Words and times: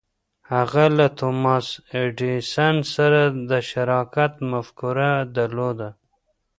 هغه 0.53 0.85
له 0.97 1.07
توماس 1.19 1.67
ایډېسن 1.97 2.75
سره 2.95 3.21
د 3.49 3.51
شراکت 3.69 4.33
مفکوره 4.51 5.11
درلوده. 5.35 5.89